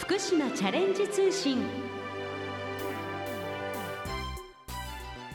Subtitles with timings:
[0.00, 1.58] 福島チャレンジ通信。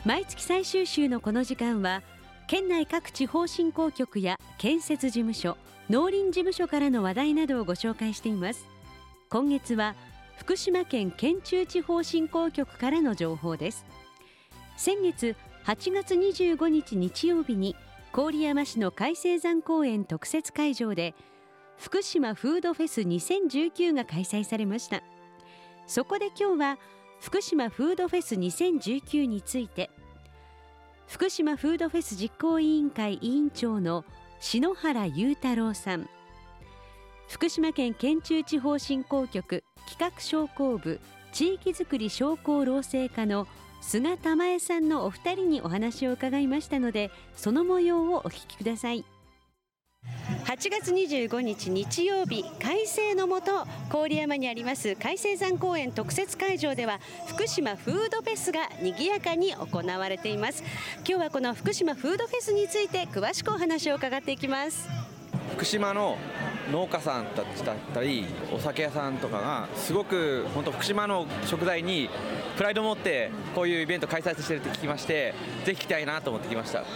[0.04, 2.02] 毎月最終週のこの時間は
[2.48, 5.56] 県内各地方振興局や建設事務所
[5.88, 8.66] 農林事務所からの話題などをご紹介しています。
[9.30, 9.94] 今月は
[10.36, 13.86] 福島県県中地方振興局からの情報です。
[14.76, 17.76] 先月8月25日日曜日に
[18.12, 21.14] 郡山市の海星山公園特設会場で
[21.78, 25.02] 福島フードフェス2019が開催されました。
[25.86, 26.78] そこで今日は
[27.20, 29.90] 福島フードフェス2019について
[31.06, 34.04] 福島フードフェス実行委員会委員長の
[34.40, 36.08] 篠原裕太郎さん
[37.28, 41.00] 福島県県中地方振興局企画商工部
[41.32, 43.46] 地域づくり商工労政課の
[43.80, 49.04] 菅玉江さんのお二人にお話を伺いましたのでその模様をお聞きください。
[50.46, 60.62] 8月25日日曜日快晴のもと郡山にあります海星山公園特設会場では福島フードフェスが賑やかに行われています。
[60.98, 64.88] 今日はこの福島フードフェスについて詳しくお話を伺っていきます。
[65.56, 66.16] 福島の
[66.70, 72.08] 農家さんたちだったりお酒屋さんとかがすごく本当福島の食材に
[72.56, 76.86] プライドを持ってこういうイベント開催してるって聞きましてぜひ来たいなと思ってきました、はい、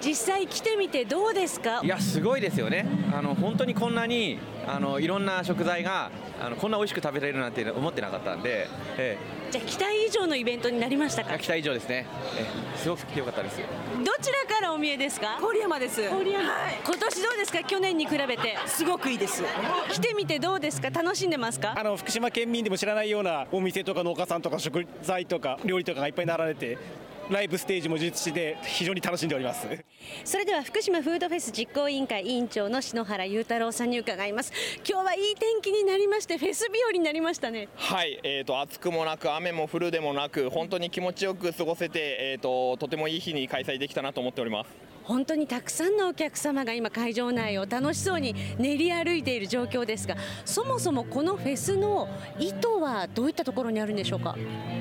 [0.00, 1.80] 実際来てみてどうですか？
[1.84, 2.86] いやすごいですよね。
[3.12, 11.38] あの本当にこんなにあのいろんな食材があのこんな美味しく食べられるなんて思ってなかったんで、ええ、じゃあ期待以上のイベントになりましたか？
[11.38, 12.42] 期待以上ですね、え
[12.74, 13.58] え、すごく来てよかったです。
[13.58, 13.64] ど
[14.22, 15.38] ちらからお見えですか？
[15.40, 16.02] 郡山です。
[16.02, 17.64] 郡山、はい、今年どうですか？
[17.64, 18.58] 去年に比べて。
[18.66, 19.42] すごくいいです。
[19.90, 20.90] 来てみてどうですか？
[20.90, 21.74] 楽しんでますか？
[21.76, 26.78] あの福島県民でも知らないようなお店とか農家さんとか食材とか料理とかがいっぱい並んでて
[27.30, 29.66] ライブステージも充実して非常に楽しんでおります。
[30.24, 34.52] それでは福島フードフェス実行委員会委員長の篠原裕太郎さんに伺います。
[34.88, 37.68] 今日はいい天気になりましてフェス日和になりましたね。
[37.76, 54.36] はいえーと、暑くもなく雨も降るでもなく本当に気持ちよく過ごせて、えーととてもいい日に開催できたなと思っております本当にたくさんのお客様が今会場内を楽しそうに練り歩いている状況ですがそもそもこのフェスの意図はどういったところにあるんでしょうか？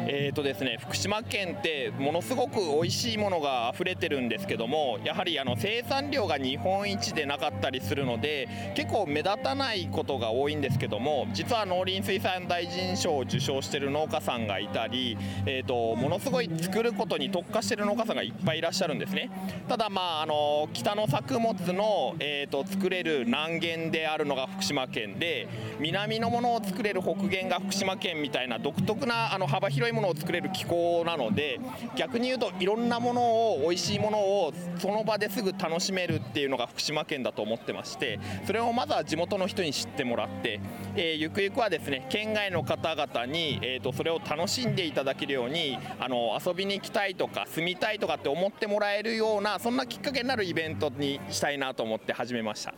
[0.09, 19.29] えーとですね、福島県ってものすごく美味しいものが溢れてるんですけどもやはりあの生産量が日本一でなかったりするので結構目立たないことが多いんですけども実は農林水産大臣賞を受賞している農家さんがいたり、えーと、ものすごい作ることに特化している農家さんがいっぱいいらっしゃるんですね。
[19.69, 25.47] ただまああの北の作物の、えーと、作れる南限であるのが福島県で
[25.79, 31.59] 南のものを作れる北限が福島県みたいな独特なあの幅広いものを作れる気候なので
[31.95, 40.59] 逆に言うといろんなものを美味しいものをその場ですぐ楽しめるっていうのが福島県だと思ってましてそれをまずは地元の人に知ってもらって、
[40.95, 52.73] えー、ゆくゆくはですね県外の方々に、えーと、それを楽しんでいただけるようにあの遊びに行きたいとか住みたいとかって思ってもらえるようなそんなきっかけになるイベントにしたいなと思って始めました。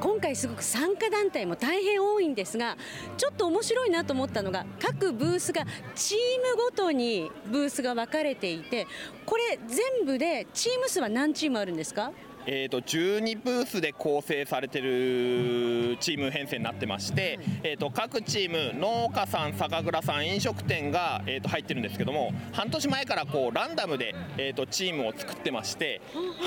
[0.00, 2.76] 今回すごく参加団体も大変多いんですが
[3.16, 5.64] ちょっと面白いなと思ったのが各ブースが
[5.96, 6.18] チー
[6.56, 8.86] ムごとにブースが分かれていて
[9.26, 12.12] これ全部でチーム数は何チームあるんですか？
[12.50, 26.00] えーと、12ブースで構成されてるチーム編成になってまして、えーと、各チーム農家さん酒蔵さん飲食店が、えーと、入ってるんですけども半年前からこうランダムで、えー、とチームを作ってまして、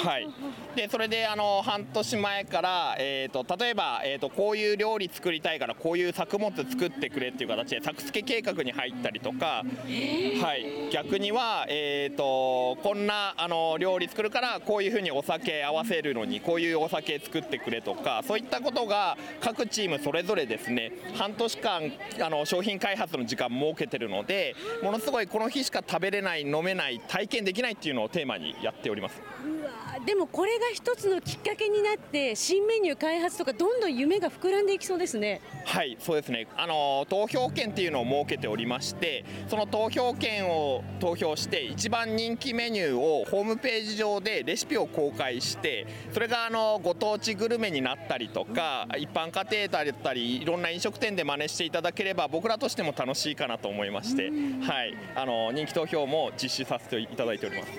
[0.03, 0.27] はい、
[0.75, 21.91] でそれであの半年前から、えー、と例えば、えー、とこういう料理作りたいからこういう作物作ってくれっていう形で作付け計画に入ったりとか、はい、逆には、えー、とこんなあの料理作るからこういうふうにお酒合わせせるのにこういうお酒作ってくれとかそういったことが各チームそれぞれですね半年間
[22.23, 29.21] あの商品開発の時間設けてるのでものすごいこの日しか食べれない飲めない体験できないっていうのをテーマにやっております。
[30.05, 45.80] でもこれが一つのきっかけになって新メニュー開発とかどんどん夢が膨らんでいきそうですねはいそうですねあの投票権っていうのを設けておりましてその投票権を投票して一番人気メニューをホームページ上でレシピを公開して
[46.11, 54.29] それがあのご当地グルメになったりとか一般家庭だったりいろんな飲食店で真似していただければ僕らとしても楽しいかなと思いまして、
[54.65, 57.71] はい、あの人気投票も実施させていただいております。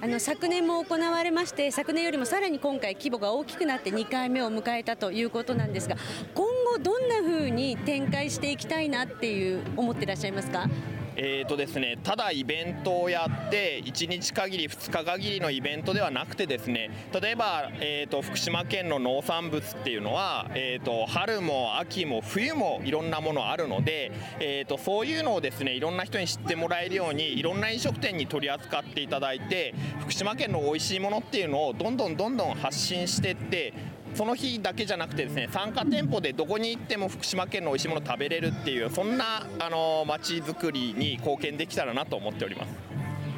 [0.00, 5.96] あの昨年も行われまして昨年よりもさらに今回規模が大きくなって2回目を迎えたということなんですが
[6.34, 10.68] 今後どんなふうに展開していきたいなっていう思ってらっしゃいますか？
[11.16, 16.90] えーとですね、ただイベントをやって1日限り2日限りのイベントではなくてですね
[17.20, 33.72] 例えば、えーと、福島県の農産物っていうのは、えーと、春も秋も冬もいろんなものあるので、えーと、そういうのをですねいろんな人に知ってもらえるようにいろんな飲食店に取り扱っていただいて福島県の美味しいものっていうのをどんどんどんどん発信していって
[34.14, 42.68] その日だけじゃなくてですね参加店舗でどこに行っても福島県の美味しいもの食べれるっていうそんなあの街づくりに貢献できたらなと思っております。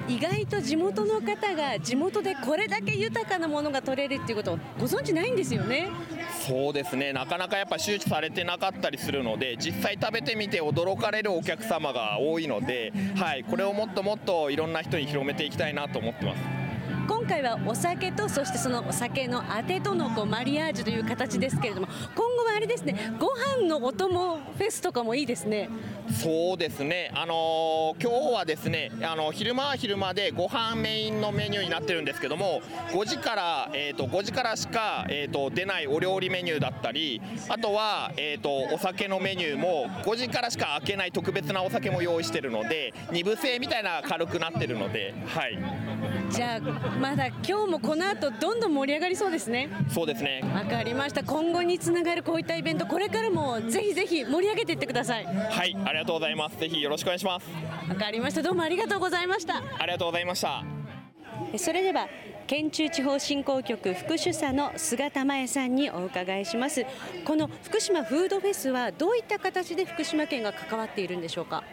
[0.09, 5.89] 意外と地元の方が地元でこれだけ豊かなものが取れるっていうことをご存知ないんですよね？
[6.47, 7.13] そうですね。
[7.13, 16.66] なかなかやっぱ周知されてなかったりするので実際食べてみて驚かれるお客様が多いので、はい、これをもっともっといろんな人に広めていきたいなと思ってます。
[17.27, 21.89] 今回はお酒とそしてそのお酒のあてとのこうマリアージュという形ですけれども
[22.57, 23.13] あれですね。
[23.21, 23.29] ご
[23.61, 25.69] 飯のお供フェスとかもいいですね。
[26.23, 27.11] そうですね。
[27.15, 32.63] あのー、今日はですねあの昼間は昼間でご飯メインのメニューになってるんですけども
[32.93, 45.59] 5時から、えーと、5時からしか、えーと、出ないお料理メニューだったりあとは、えーと、お酒のメニューも5時からしか開けない特別なお酒も用意してるので2部制みたいな軽くなってるのではい。
[46.31, 46.61] じゃあ
[46.99, 49.69] まだ今日もこの後どんどん盛り上がりそうですね。
[49.93, 50.43] そうですね。
[50.55, 51.23] わかりました。
[51.23, 55.25] 今後につながるこういったイベントこれからもぜひぜひ盛り上げていってください。
[55.25, 56.59] はいありがとうございます。
[56.59, 57.47] ぜひよろしくお願いします。
[57.89, 58.43] わかりました。
[58.43, 59.63] どうもありがとうございました。
[59.79, 60.65] ありがとうございました。
[61.59, 62.09] それでは
[62.47, 66.87] 県中地方振興局副主査の菅田真恵さんにお伺いします。
[67.25, 71.65] この福島フードフェスはどういった形で福島県が関わっているんでしょうか？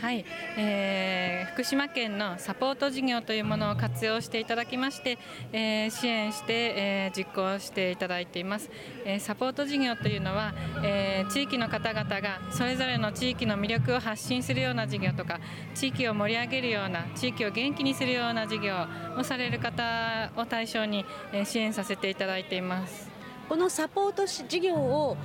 [0.00, 0.26] はい、
[0.58, 5.18] えー、福島県のサポート事業というものを活用していただきまして、
[5.52, 8.70] えー、支援して、えー、実行していただいています、
[9.06, 10.52] え、サポート事業というのは、
[10.84, 15.40] え、地域の方々がそれぞれの地域の魅力を発信するような事業とか
[15.74, 18.74] 地域を盛り上げるような地域を元気にするような事業
[19.16, 23.10] をされる方を対象に、え、支援させていただいています。
[23.48, 25.16] このサポート事業を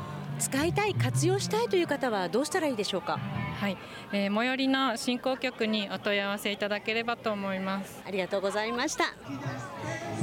[0.41, 3.19] 使いたい活用したいという方はどうしたらいいでしょうか？
[3.59, 3.77] はい、
[4.11, 8.01] えー、最寄りの振興局にお問い合わせいただければと思います。
[8.05, 9.13] ありがとうございました。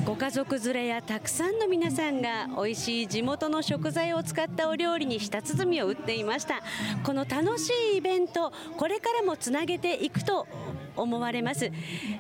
[0.05, 6.63] ご家族連れやたくさんの皆さんが美味しい地元の食材を使ったお料理に舌鼓を打っていました。
[7.05, 10.47] この楽しいイベントこれからもつなげていくと
[10.99, 11.71] 思われます。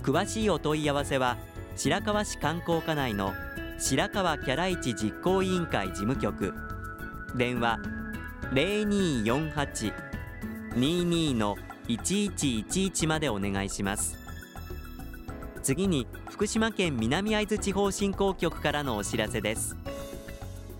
[0.00, 1.36] 詳しいお問い合わせは
[1.76, 3.32] 白河市観光課内の
[3.78, 6.54] 白河キャラ市実行委員会事務局。
[7.36, 7.78] 電話
[8.52, 11.56] 0248-22の
[11.88, 14.16] 1111までお願いします。
[15.62, 19.76] 次に福島県南会津地方振興局からのお知らせです。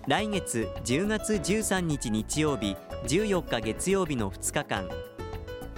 [0.07, 4.89] 来月10月13日日曜日14日月曜日の2日間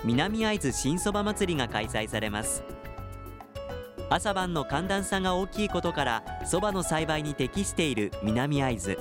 [0.04, 2.62] 南会津新そば祭りが開催されます。
[4.14, 8.99] 朝晩の寒暖差が大きいことからそばの栽培に適している南会津。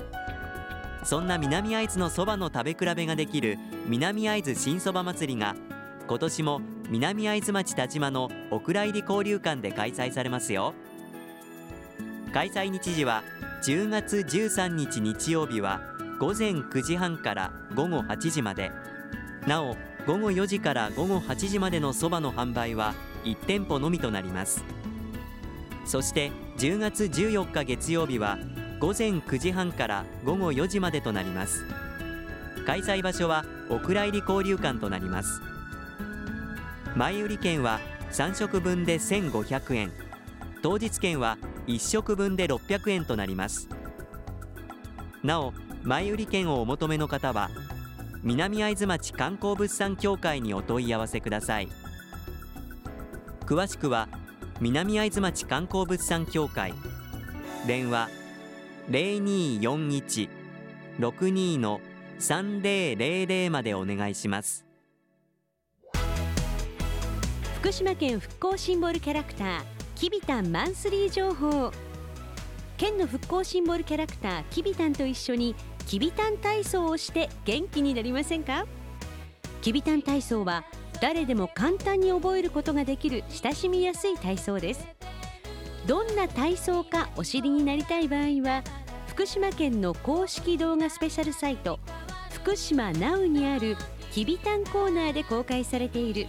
[1.04, 5.54] そんな南会津のそばの食べ比べができる南会津新そば祭りが
[6.08, 10.72] 今年も南会津町田島のお蔵入り交流館で開催されますよ。
[12.32, 13.22] 開催日時は
[13.66, 15.82] 10月13日日曜日は
[16.20, 18.72] 午前9時半から午後8時まで。
[19.46, 19.76] なお
[20.06, 24.64] 午後4時から午後8時までのそばの販売は1店舗のみとなります。
[25.92, 28.38] そして10月14日月曜日は
[28.80, 31.66] 午前9時半から午後4時までとなります。
[32.64, 35.42] 開催場所はお蔵入り交流館となります。
[36.96, 37.78] 前売り券は
[38.10, 39.92] 3食分で1500円。
[40.62, 43.68] 当日券は1食分で600円となります。
[45.22, 47.50] なお前売り券をお求めの方は
[48.22, 51.68] 南会津町観光物産協会にお問い合わせください。
[53.44, 54.08] 詳しくは
[54.62, 56.72] 南会津町観光物産協会。
[57.66, 58.08] 電話
[58.90, 61.80] 0241-62の
[62.20, 64.64] 3000までお願いします。
[67.56, 69.62] 福島県復興シンボルキャラクター
[69.96, 71.72] きびたんマンスリー情報。
[72.76, 75.56] 県の復興シンボルキャラクターきびたんと一緒に
[75.88, 78.64] きびたん体操をして元気になりませんか？
[79.60, 80.64] きびたん体操は
[81.02, 84.86] 誰でも簡単に覚えることができる親しみやすい体操です。
[85.84, 88.62] どんな体操かお知りになりたい場合は
[89.08, 91.80] 福島県の公式動画スペシャルサイト
[92.30, 93.76] 福島 NOW にある
[94.12, 96.28] きびたんコーナーで公開されている。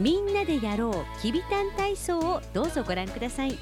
[0.00, 3.56] みんなでやろうきびたん体操をどうぞご覧ください。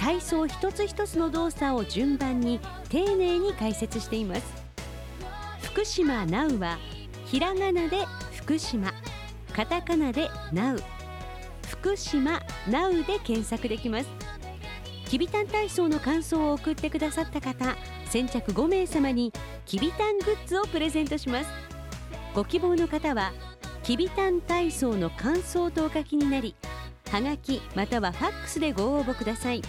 [0.00, 4.42] 体操一つ一つの動作を順番に丁寧に解説しています。
[5.62, 6.78] 福島 NOW は
[7.26, 8.06] ひらがなで
[8.44, 8.92] 福島。
[9.54, 10.82] カタカナで NOW
[11.66, 14.08] 福島 NOW で検索できます。
[15.06, 17.74] きびたん体操の感想を送ってくださった方
[18.04, 19.32] 先着5名様に
[19.64, 21.48] きびたんグッズをプレゼントします。
[22.34, 23.32] ご希望の方は
[23.82, 26.54] きびたん体操の感想とお書きになり
[27.10, 29.62] はがきまたはファックスでご応募ください。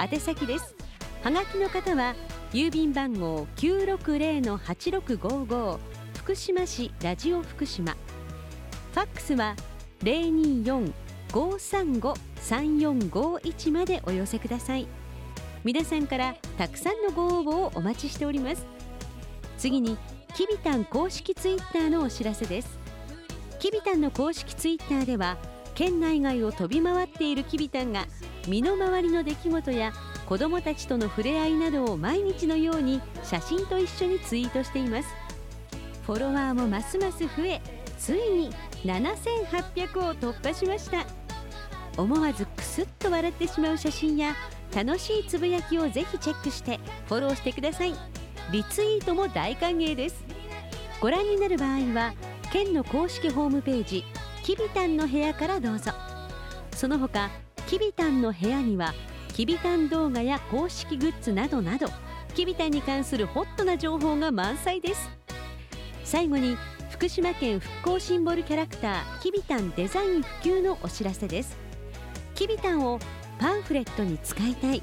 [0.00, 0.74] 宛先です。
[1.22, 2.16] はがきの方は
[2.52, 5.89] 郵便番号960-8655
[6.30, 7.92] 福島市ラジオ福島。
[7.92, 9.56] ファックスは
[11.32, 14.86] 024-535-3451までお寄せください。
[15.64, 18.64] 皆さんからたくさんのご応募をお待ちしております。
[19.58, 19.98] 次に
[20.36, 22.78] きびたん公式ツイッターのお知らせです。
[23.58, 25.36] きびたんの公式ツイッターでは
[25.74, 28.06] 県内外を飛び回っているきびたんが
[28.46, 29.92] 身の回りの出来事や
[30.26, 35.08] 子どもたちとの触れ合いなどを毎日のように写真と一緒にツイートしています。
[36.02, 37.60] フォロワーもますます増え
[37.98, 38.50] ついに
[38.84, 41.04] 7800を突破しました。
[41.96, 44.34] 思わずクスッと笑ってしまう写真や
[44.74, 47.94] 楽しいつぶやきをぜひチェックしてフォローしてください。
[48.52, 50.24] リツイートも大歓迎です。
[51.00, 52.14] ご覧になる場合は
[52.52, 54.04] 県の公式ホームページ
[54.42, 55.92] きびたんの部屋からどうぞ。
[56.74, 57.30] その他
[57.66, 58.94] きびたんの部屋には
[59.34, 61.88] きびたん動画や公式グッズなどなど
[62.34, 65.19] きびたんに関するホットな情報が満載です。
[66.10, 66.56] 最後に
[66.90, 71.56] 福島県復興シンボルキャラクターきびたんデザイン普及のお知らせです。
[72.34, 72.98] きびたんを
[73.38, 74.82] パンフレットに使いたい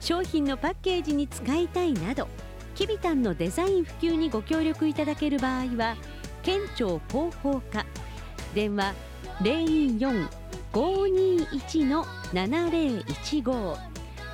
[0.00, 2.28] 商品のパッケージに使いたいなど
[2.74, 5.96] きびたんのデザイン普及にご協力いただける場合は
[6.42, 7.86] 県庁広報課
[8.54, 8.92] 電話
[9.40, 12.04] 024-521の
[12.34, 13.78] 7015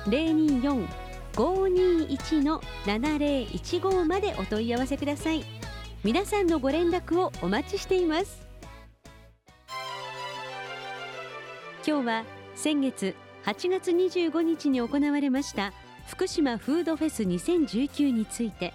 [0.07, 5.62] 024-521の7015までお問い合わせください。
[6.03, 8.45] 皆さんのご連絡をお待ちしています。
[11.87, 15.73] 今日は先月8月25日に行われました
[16.07, 18.73] 福島フードフェス2019について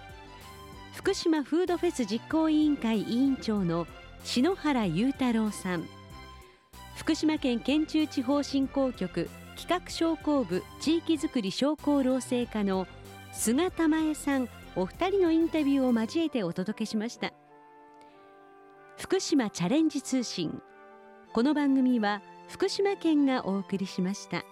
[0.93, 3.87] 福島フードフェス実行委員会委員長の
[4.23, 5.87] 篠原裕太郎さん
[6.97, 12.85] 福島県県中地方振興局企画商工部地域づくり商工労政課の
[13.31, 14.47] 菅玉江さん
[14.79, 17.33] お二人のインタビューを交えてお届けしました
[18.97, 20.61] 福島チャレンジ通信
[21.33, 24.45] この番組は福島県がお送りしました。